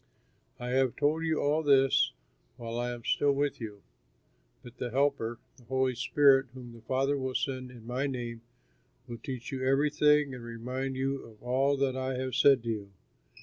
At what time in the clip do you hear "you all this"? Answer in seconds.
1.25-2.11